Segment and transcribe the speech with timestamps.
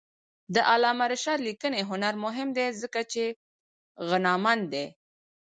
[0.53, 3.23] د علامه رشاد لیکنی هنر مهم دی ځکه چې
[4.09, 4.85] غنامند دی.